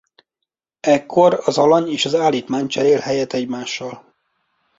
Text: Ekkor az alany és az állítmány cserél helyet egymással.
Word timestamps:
Ekkor 0.79 1.41
az 1.45 1.57
alany 1.57 1.89
és 1.91 2.05
az 2.05 2.15
állítmány 2.15 2.67
cserél 2.67 2.99
helyet 2.99 3.33
egymással. 3.33 4.13